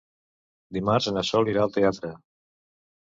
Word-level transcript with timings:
Dimarts 0.77 1.09
na 1.17 1.23
Sol 1.31 1.53
irà 1.53 1.67
al 1.67 1.75
teatre. 1.79 2.11